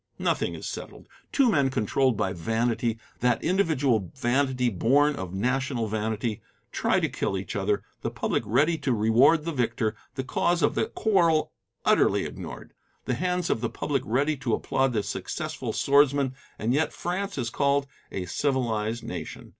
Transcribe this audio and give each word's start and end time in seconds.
Nothing 0.17 0.55
is 0.55 0.67
settled. 0.67 1.05
Two 1.31 1.51
men 1.51 1.69
controlled 1.69 2.17
by 2.17 2.33
vanity, 2.33 2.97
that 3.19 3.43
individual 3.43 4.09
vanity 4.15 4.71
born 4.71 5.15
of 5.15 5.35
national 5.35 5.85
vanity, 5.87 6.41
try 6.71 6.99
to 6.99 7.07
kill 7.07 7.37
each 7.37 7.55
other; 7.55 7.83
the 8.01 8.09
public 8.09 8.41
ready 8.43 8.79
to 8.79 8.93
reward 8.93 9.45
the 9.45 9.51
victor; 9.51 9.95
the 10.15 10.23
cause 10.23 10.63
of 10.63 10.73
the 10.73 10.87
quarrel 10.87 11.51
utterly 11.85 12.25
ignored; 12.25 12.73
the 13.05 13.13
hands 13.13 13.51
of 13.51 13.61
the 13.61 13.69
public 13.69 14.01
ready 14.03 14.35
to 14.37 14.55
applaud 14.55 14.93
the 14.93 15.03
successful 15.03 15.71
swordsman 15.71 16.33
and 16.57 16.73
yet 16.73 16.91
France 16.93 17.37
is 17.37 17.51
called 17.51 17.85
a 18.11 18.25
civilized 18.25 19.03
nation. 19.03 19.49